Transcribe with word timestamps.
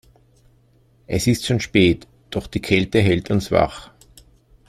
Es 1.05 1.27
ist 1.27 1.45
schon 1.45 1.59
spät, 1.59 2.07
doch 2.31 2.47
die 2.47 2.59
Kälte 2.59 2.97
hält 3.01 3.29
uns 3.29 3.51
wach. 3.51 3.91